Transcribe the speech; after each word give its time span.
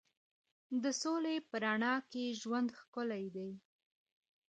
د 0.83 0.85
سولې 1.01 1.35
په 1.49 1.55
رڼا 1.63 1.95
کې 2.11 2.37
ژوند 2.41 2.69
ښکلی 2.79 3.25
دی. 3.35 3.51